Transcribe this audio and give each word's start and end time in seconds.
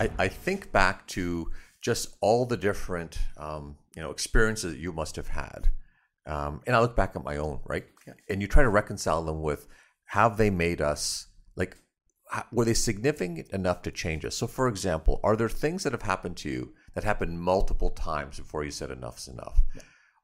I, 0.00 0.10
I 0.18 0.28
think 0.28 0.72
back 0.72 1.06
to 1.08 1.50
just 1.80 2.16
all 2.20 2.46
the 2.46 2.56
different 2.56 3.18
um, 3.36 3.76
you 3.94 4.02
know 4.02 4.10
experiences 4.10 4.72
that 4.72 4.80
you 4.80 4.92
must 4.92 5.16
have 5.16 5.28
had, 5.28 5.68
um, 6.26 6.60
and 6.66 6.74
I 6.76 6.80
look 6.80 6.96
back 6.96 7.14
at 7.16 7.24
my 7.24 7.36
own 7.36 7.60
right, 7.64 7.86
Yeah. 8.06 8.14
and 8.28 8.40
you 8.42 8.48
try 8.48 8.62
to 8.62 8.68
reconcile 8.68 9.22
them 9.24 9.42
with 9.42 9.66
have 10.06 10.36
they 10.36 10.50
made 10.50 10.80
us 10.80 11.26
like 11.56 11.76
were 12.52 12.64
they 12.64 12.74
significant 12.74 13.48
enough 13.50 13.82
to 13.82 13.90
change 13.90 14.24
us? 14.24 14.36
So, 14.36 14.46
for 14.46 14.68
example, 14.68 15.20
are 15.22 15.36
there 15.36 15.48
things 15.48 15.82
that 15.84 15.92
have 15.92 16.02
happened 16.02 16.36
to 16.38 16.50
you 16.50 16.74
that 16.94 17.04
happened 17.04 17.40
multiple 17.40 17.90
times 17.90 18.38
before 18.38 18.64
you 18.64 18.70
said 18.70 18.90
enough's 18.90 19.28
enough? 19.28 19.62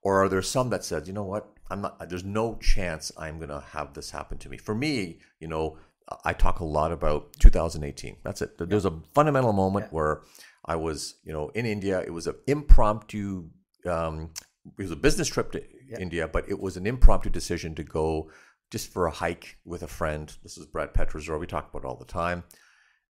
Or 0.02 0.22
are 0.22 0.28
there 0.28 0.42
some 0.42 0.68
that 0.68 0.84
said, 0.84 1.06
you 1.06 1.14
know 1.14 1.24
what, 1.24 1.48
I'm 1.70 1.80
not, 1.80 2.10
there's 2.10 2.24
no 2.24 2.56
chance 2.56 3.10
I'm 3.16 3.38
going 3.38 3.48
to 3.48 3.64
have 3.72 3.94
this 3.94 4.10
happen 4.10 4.36
to 4.38 4.50
me? 4.50 4.58
For 4.58 4.74
me, 4.74 5.20
you 5.40 5.48
know, 5.48 5.78
I 6.24 6.32
talk 6.32 6.60
a 6.60 6.64
lot 6.64 6.92
about 6.92 7.32
2018. 7.40 8.16
That's 8.22 8.42
it. 8.42 8.58
There's 8.58 8.84
a 8.84 9.00
fundamental 9.14 9.52
moment 9.52 9.92
where 9.92 10.22
I 10.64 10.76
was, 10.76 11.16
you 11.24 11.32
know, 11.32 11.50
in 11.50 11.66
India. 11.66 12.00
It 12.00 12.12
was 12.12 12.26
an 12.26 12.36
impromptu, 12.46 13.48
um, 13.86 14.30
it 14.78 14.82
was 14.82 14.90
a 14.90 14.96
business 14.96 15.28
trip 15.28 15.52
to 15.52 15.62
India, 16.00 16.28
but 16.28 16.48
it 16.48 16.58
was 16.58 16.76
an 16.76 16.86
impromptu 16.86 17.30
decision 17.30 17.74
to 17.74 17.84
go 17.84 18.30
just 18.70 18.92
for 18.92 19.06
a 19.06 19.10
hike 19.10 19.58
with 19.64 19.82
a 19.82 19.88
friend. 19.88 20.36
This 20.42 20.58
is 20.58 20.66
Brad 20.66 20.94
Petrisor. 20.94 21.38
We 21.38 21.46
talk 21.46 21.70
about 21.70 21.84
it 21.84 21.88
all 21.88 21.96
the 21.96 22.04
time. 22.04 22.44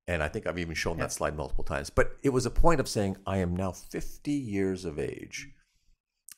And 0.08 0.22
I 0.22 0.28
think 0.28 0.46
I've 0.46 0.60
even 0.60 0.76
shown 0.76 0.98
that 0.98 1.14
slide 1.14 1.38
multiple 1.38 1.64
times. 1.64 1.90
But 1.90 2.18
it 2.24 2.30
was 2.30 2.46
a 2.46 2.52
point 2.52 2.82
of 2.82 2.90
saying, 2.90 3.18
I 3.26 3.38
am 3.38 3.56
now 3.56 3.72
50 3.72 4.32
years 4.32 4.84
of 4.84 5.00
age 5.00 5.50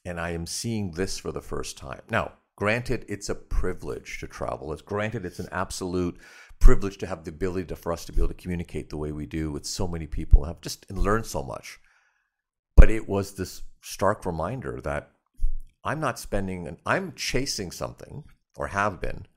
and 0.05 0.19
I 0.19 0.29
am 0.29 0.45
seeing 0.45 0.91
this 0.91 1.17
for 1.17 1.31
the 1.31 1.41
first 1.41 1.77
time. 1.77 2.01
Now, 2.09 2.33
granted, 2.55 3.05
it's 3.07 3.29
a 3.29 3.35
privilege 3.35 4.19
to 4.19 4.27
travel. 4.27 4.71
It's 4.73 4.81
granted, 4.81 5.25
it's 5.25 5.39
an 5.39 5.49
absolute 5.51 6.17
privilege 6.59 6.97
to 6.99 7.07
have 7.07 7.23
the 7.23 7.31
ability 7.31 7.65
to, 7.67 7.75
for 7.75 7.91
us 7.91 8.05
to 8.05 8.11
be 8.11 8.19
able 8.19 8.29
to 8.29 8.33
communicate 8.33 8.89
the 8.89 8.97
way 8.97 9.11
we 9.11 9.25
do 9.25 9.51
with 9.51 9.65
so 9.65 9.87
many 9.87 10.07
people, 10.07 10.45
have 10.45 10.61
just 10.61 10.85
and 10.89 10.97
learn 10.97 11.23
so 11.23 11.43
much. 11.43 11.79
But 12.75 12.89
it 12.89 13.07
was 13.07 13.33
this 13.33 13.63
stark 13.81 14.25
reminder 14.25 14.81
that 14.81 15.11
I'm 15.83 15.99
not 15.99 16.19
spending, 16.19 16.67
and 16.67 16.77
I'm 16.85 17.13
chasing 17.15 17.71
something 17.71 18.23
or 18.57 18.67
have 18.67 18.99
been 18.99 19.27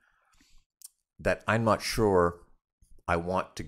that 1.19 1.43
I'm 1.47 1.63
not 1.63 1.81
sure 1.81 2.39
I 3.07 3.17
want 3.17 3.55
to 3.57 3.65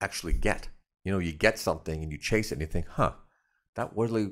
actually 0.00 0.32
get. 0.32 0.68
You 1.04 1.12
know, 1.12 1.18
you 1.18 1.32
get 1.32 1.58
something 1.58 2.02
and 2.02 2.10
you 2.10 2.18
chase 2.18 2.50
it 2.50 2.54
and 2.54 2.62
you 2.62 2.66
think, 2.66 2.86
huh, 2.88 3.12
that 3.74 3.90
really 3.94 4.30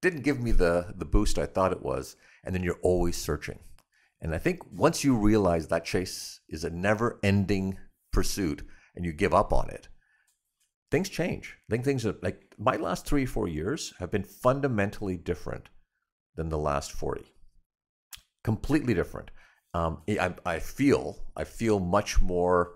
didn't 0.00 0.22
give 0.22 0.40
me 0.40 0.52
the 0.52 0.94
the 0.96 1.04
boost 1.04 1.38
I 1.38 1.46
thought 1.46 1.72
it 1.72 1.82
was, 1.82 2.16
and 2.44 2.54
then 2.54 2.62
you're 2.62 2.78
always 2.82 3.16
searching. 3.16 3.58
And 4.20 4.34
I 4.34 4.38
think 4.38 4.60
once 4.70 5.02
you 5.02 5.16
realize 5.16 5.68
that 5.68 5.84
chase 5.84 6.40
is 6.48 6.64
a 6.64 6.70
never-ending 6.70 7.78
pursuit 8.12 8.66
and 8.94 9.04
you 9.04 9.12
give 9.12 9.32
up 9.32 9.52
on 9.52 9.70
it, 9.70 9.88
things 10.90 11.08
change. 11.08 11.56
I 11.68 11.72
think 11.72 11.84
things 11.84 12.04
are 12.04 12.16
like 12.22 12.54
my 12.58 12.76
last 12.76 13.06
three, 13.06 13.24
four 13.24 13.48
years 13.48 13.94
have 13.98 14.10
been 14.10 14.24
fundamentally 14.24 15.16
different 15.16 15.68
than 16.34 16.48
the 16.48 16.58
last 16.58 16.92
40. 16.92 17.24
Completely 18.44 18.94
different. 18.94 19.30
Um, 19.72 20.02
I, 20.08 20.34
I 20.44 20.58
feel 20.58 21.16
I 21.36 21.44
feel 21.44 21.78
much 21.78 22.20
more 22.20 22.72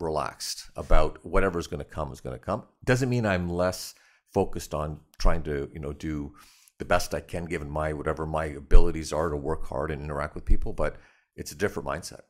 relaxed 0.00 0.70
about 0.76 1.24
whatever's 1.24 1.66
going 1.66 1.84
to 1.84 1.84
come 1.84 2.12
is 2.12 2.20
going 2.20 2.36
to 2.36 2.44
come. 2.44 2.64
Doesn't 2.84 3.08
mean 3.08 3.26
I'm 3.26 3.48
less 3.48 3.94
focused 4.32 4.74
on 4.74 5.00
trying 5.18 5.42
to 5.44 5.70
you 5.72 5.80
know 5.80 5.92
do 5.92 6.32
the 6.80 6.84
best 6.84 7.14
I 7.14 7.20
can 7.20 7.44
given 7.44 7.70
my 7.70 7.92
whatever 7.92 8.26
my 8.26 8.46
abilities 8.46 9.12
are 9.12 9.28
to 9.30 9.36
work 9.36 9.66
hard 9.68 9.92
and 9.92 10.02
interact 10.02 10.34
with 10.34 10.44
people, 10.44 10.72
but 10.72 10.96
it's 11.36 11.52
a 11.52 11.56
different 11.62 11.88
mindset. 11.88 12.22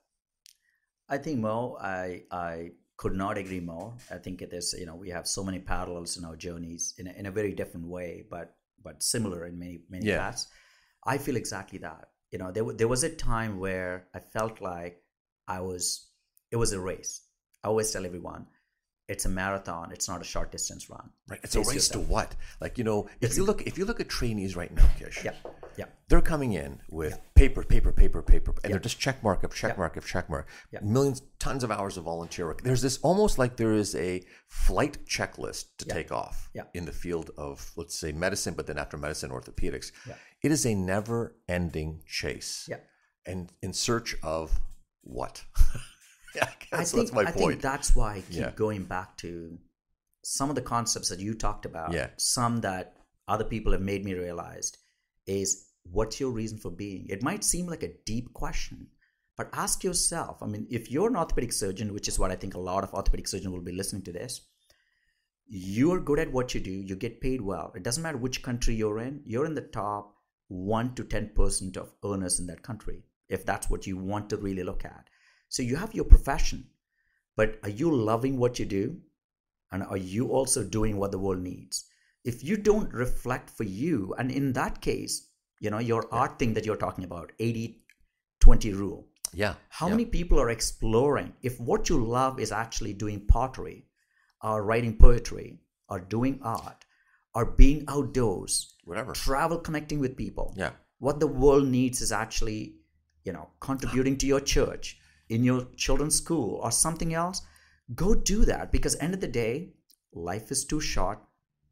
I 1.09 1.17
think 1.19 1.41
Mo, 1.41 1.79
I 1.81 2.25
I 2.31 2.73
could 2.97 3.15
not 3.15 3.39
agree 3.39 3.61
more. 3.61 3.95
I 4.11 4.19
think 4.19 4.43
it 4.43 4.53
is 4.53 4.75
you 4.79 4.87
know 4.87 4.95
we 4.97 5.11
have 5.11 5.27
so 5.27 5.43
many 5.43 5.59
parallels 5.59 6.17
in 6.19 6.25
our 6.25 6.37
journeys 6.37 6.95
in 6.99 7.07
a, 7.07 7.13
in 7.13 7.27
a 7.27 7.31
very 7.31 7.55
different 7.55 7.87
way, 7.87 8.25
but 8.31 8.57
but 8.83 9.03
similar 9.03 9.47
in 9.47 9.59
many 9.59 9.81
many 9.89 10.07
Yeah. 10.07 10.19
paths. 10.19 10.49
I 11.07 11.19
feel 11.19 11.37
exactly 11.37 11.79
that. 11.79 12.09
You 12.31 12.39
know, 12.39 12.51
there 12.53 12.65
there 12.73 12.89
was 12.89 13.05
a 13.05 13.11
time 13.17 13.59
where 13.59 14.09
I 14.15 14.21
felt 14.21 14.61
like 14.61 15.03
I 15.49 15.61
was 15.61 16.11
it 16.51 16.57
was 16.57 16.73
a 16.73 16.81
race. 16.81 17.23
I 17.65 17.69
always 17.69 17.91
tell 17.91 18.07
everyone, 18.07 18.47
it's 19.11 19.25
a 19.27 19.29
marathon. 19.29 19.91
It's 19.93 20.09
not 20.09 20.21
a 20.21 20.25
short 20.25 20.51
distance 20.53 20.89
run. 20.89 21.11
Right? 21.29 21.41
It's 21.43 21.57
a 21.57 21.61
race 21.61 21.75
yourself. 21.75 22.07
to 22.07 22.13
what? 22.13 22.35
Like 22.61 22.79
you 22.79 22.85
know, 22.85 23.09
if 23.21 23.37
you 23.37 23.45
look 23.45 23.61
if 23.71 23.77
you 23.79 23.85
look 23.85 24.01
at 24.01 24.09
trainees 24.09 24.55
right 24.57 24.73
now, 24.73 24.89
Kish, 24.99 25.25
Yeah, 25.25 25.35
yeah, 25.77 25.87
they're 26.09 26.23
coming 26.35 26.53
in 26.53 26.81
with 26.91 27.19
paper, 27.35 27.63
paper, 27.65 27.93
paper, 27.93 28.23
paper, 28.23 28.53
and 28.53 28.61
Yeah. 28.65 28.71
they're 28.71 28.79
just 28.91 29.01
check 29.01 29.23
mark 29.23 29.43
of 29.45 29.53
check 29.55 29.73
Yeah. 29.75 29.79
mark 29.83 29.97
of 29.97 30.07
check 30.07 30.31
mark. 30.31 30.47
Yeah. 30.73 30.81
Millions, 30.83 31.23
tons 31.39 31.63
of 31.65 31.71
hours 31.71 31.97
of 31.99 32.05
volunteer 32.05 32.47
work. 32.47 32.63
There's 32.63 32.83
this 32.83 32.99
almost 33.09 33.37
like 33.39 33.57
there 33.57 33.73
is 33.73 33.95
a 33.95 34.25
flight 34.49 35.05
checklist 35.07 35.65
to 35.79 35.85
Yeah. 35.87 35.95
take 35.95 36.13
off 36.13 36.49
Yeah. 36.55 36.65
in 36.75 36.85
the 36.85 36.93
field 36.93 37.31
of 37.37 37.73
let's 37.77 37.97
say 38.03 38.13
medicine, 38.13 38.55
but 38.55 38.67
then 38.69 38.79
after 38.79 38.97
medicine, 38.97 39.31
orthopedics. 39.31 39.91
Yeah. 40.07 40.15
It 40.43 40.51
is 40.53 40.65
a 40.65 40.75
never-ending 40.75 42.03
chase. 42.07 42.67
yeah. 42.69 42.79
And 43.27 43.53
in 43.63 43.73
search 43.73 44.17
of 44.23 44.61
what? 45.03 45.45
yeah, 46.37 46.49
I 46.73 46.81
I 46.81 46.85
think 46.85 46.97
that's 47.05 47.13
my 47.13 47.23
I 47.23 47.33
point. 47.33 47.37
think 47.37 47.61
that's 47.63 47.95
why 47.97 48.15
I 48.17 48.21
keep 48.21 48.41
Yeah. 48.41 48.51
going 48.53 48.85
back 48.85 49.17
to 49.19 49.59
some 50.23 50.51
of 50.51 50.57
the 50.57 50.63
concepts 50.63 51.09
that 51.09 51.19
you 51.21 51.35
talked 51.35 51.65
about. 51.67 51.93
Yeah. 51.93 52.11
Some 52.17 52.61
that 52.61 52.97
other 53.29 53.45
people 53.45 53.73
have 53.73 53.81
made 53.83 54.05
me 54.05 54.15
realize 54.15 54.73
is 55.27 55.67
what's 55.85 56.21
your 56.21 56.31
reason 56.31 56.59
for 56.59 56.71
being? 56.71 57.07
It 57.09 57.23
might 57.23 57.43
seem 57.45 57.67
like 57.67 57.83
a 57.83 57.95
deep 58.05 58.33
question, 58.35 58.89
but 59.37 59.49
ask 59.53 59.83
yourself. 59.83 60.43
I 60.43 60.47
mean, 60.47 60.67
if 60.71 60.91
you're 60.91 61.09
an 61.09 61.17
orthopedic 61.17 61.53
surgeon, 61.53 61.95
which 61.95 62.09
is 62.09 62.19
what 62.19 62.31
I 62.31 62.37
think 62.37 62.55
a 62.55 62.61
lot 62.61 62.85
of 62.85 62.93
orthopedic 62.93 63.29
surgeons 63.29 63.53
will 63.55 63.63
be 63.63 63.73
listening 63.73 64.03
to 64.03 64.13
this, 64.13 64.41
you're 65.47 66.01
good 66.01 66.19
at 66.19 66.33
what 66.33 66.55
you 66.55 66.61
do, 66.61 66.71
you 66.71 66.95
get 66.97 67.21
paid 67.21 67.41
well. 67.41 67.73
It 67.75 67.83
doesn't 67.83 68.03
matter 68.03 68.19
which 68.19 68.43
country 68.43 68.75
you're 68.75 69.01
in, 69.01 69.23
you're 69.25 69.47
in 69.47 69.55
the 69.55 69.63
top 69.63 70.15
1 70.49 70.95
to 70.95 71.05
10% 71.05 71.77
of 71.77 71.93
earners 72.05 72.39
in 72.41 72.47
that 72.47 72.63
country, 72.63 73.03
if 73.29 73.45
that's 73.45 73.69
what 73.71 73.87
you 73.87 73.97
want 73.97 74.31
to 74.31 74.37
really 74.37 74.63
look 74.63 74.85
at. 74.85 75.09
So 75.51 75.63
you 75.63 75.77
have 75.77 75.95
your 75.95 76.05
profession, 76.05 76.65
but 77.37 77.59
are 77.65 77.69
you 77.69 77.95
loving 77.95 78.39
what 78.39 78.59
you 78.59 78.65
do? 78.65 78.97
And 79.73 79.83
are 79.83 79.97
you 79.97 80.29
also 80.29 80.65
doing 80.65 80.97
what 80.97 81.11
the 81.11 81.19
world 81.19 81.43
needs? 81.43 81.85
If 82.25 82.43
you 82.45 82.57
don't 82.57 82.93
reflect 82.93 83.51
for 83.51 83.65
you, 83.65 84.15
and 84.17 84.31
in 84.31 84.53
that 84.55 84.81
case, 84.81 85.29
you 85.61 85.71
know, 85.71 85.79
your 85.79 86.13
art 86.13 86.39
thing 86.39 86.55
that 86.55 86.65
you're 86.65 86.77
talking 86.77 87.05
about, 87.05 87.33
80 87.39 87.77
20 88.41 88.73
rule, 88.73 89.07
yeah. 89.35 89.55
how 89.69 89.87
yeah. 89.87 89.93
many 89.93 90.05
people 90.07 90.41
are 90.41 90.51
exploring 90.51 91.33
if 91.43 91.61
what 91.61 91.89
you 91.89 92.03
love 92.03 92.41
is 92.41 92.53
actually 92.53 92.93
doing 92.95 93.21
pottery 93.27 93.85
or 94.43 94.65
writing 94.65 94.97
poetry 94.97 95.59
or 95.89 96.01
doing 96.01 96.41
art 96.43 96.85
or 97.35 97.45
being 97.45 97.85
outdoors 97.89 98.75
whatever? 98.85 99.13
travel 99.13 99.59
connecting 99.59 100.01
with 100.01 100.17
people 100.17 100.55
Yeah. 100.57 100.71
what 100.99 101.21
the 101.21 101.27
world 101.27 101.69
needs 101.69 102.01
is 102.01 102.13
actually 102.13 102.77
you 103.25 103.33
know 103.33 103.51
contributing 103.61 104.17
to 104.19 104.27
your 104.27 104.41
church 104.41 104.97
in 105.31 105.43
your 105.45 105.67
children's 105.77 106.17
school 106.17 106.61
or 106.63 106.71
something 106.71 107.15
else 107.15 107.43
go 107.95 108.15
do 108.15 108.45
that 108.45 108.71
because 108.71 108.97
end 108.97 109.15
of 109.15 109.21
the 109.21 109.29
day 109.29 109.73
life 110.13 110.51
is 110.51 110.65
too 110.65 110.81
short 110.81 111.19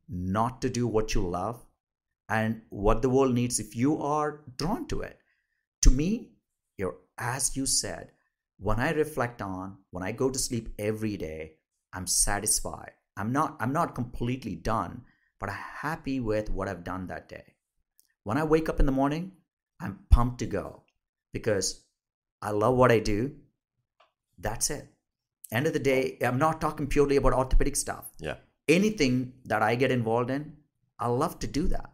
not 0.08 0.60
to 0.62 0.70
do 0.70 0.86
what 0.86 1.14
you 1.14 1.20
love 1.20 1.64
and 2.28 2.62
what 2.70 3.02
the 3.02 3.10
world 3.10 3.34
needs 3.34 3.58
if 3.58 3.74
you 3.76 4.00
are 4.02 4.40
drawn 4.56 4.86
to 4.88 5.00
it. 5.00 5.18
To 5.82 5.90
me 5.90 6.30
you're 6.76 6.96
as 7.18 7.56
you 7.56 7.66
said 7.66 8.12
when 8.58 8.78
i 8.78 8.90
reflect 8.92 9.42
on 9.42 9.76
when 9.90 10.02
i 10.02 10.12
go 10.12 10.30
to 10.30 10.38
sleep 10.38 10.68
every 10.78 11.16
day 11.16 11.54
i'm 11.92 12.06
satisfied. 12.06 12.92
I'm 13.16 13.32
not 13.32 13.56
i'm 13.60 13.72
not 13.72 13.94
completely 13.94 14.54
done 14.56 15.02
but 15.40 15.50
i'm 15.50 15.56
happy 15.56 16.20
with 16.20 16.50
what 16.50 16.68
i've 16.68 16.84
done 16.84 17.06
that 17.06 17.28
day. 17.28 17.54
When 18.24 18.38
i 18.38 18.44
wake 18.44 18.68
up 18.68 18.80
in 18.80 18.86
the 18.86 18.92
morning 18.92 19.32
i'm 19.80 20.00
pumped 20.10 20.38
to 20.40 20.46
go 20.46 20.82
because 21.32 21.84
i 22.42 22.50
love 22.50 22.76
what 22.76 22.92
i 22.92 22.98
do 22.98 23.34
that's 24.38 24.70
it. 24.70 24.86
End 25.50 25.66
of 25.66 25.72
the 25.72 25.78
day 25.78 26.18
i'm 26.22 26.38
not 26.38 26.60
talking 26.60 26.86
purely 26.86 27.16
about 27.16 27.32
orthopedic 27.32 27.76
stuff. 27.76 28.06
Yeah. 28.18 28.34
anything 28.68 29.32
that 29.50 29.62
i 29.62 29.74
get 29.82 29.90
involved 29.90 30.30
in 30.30 30.42
i 30.98 31.06
love 31.20 31.38
to 31.44 31.46
do 31.46 31.62
that 31.68 31.90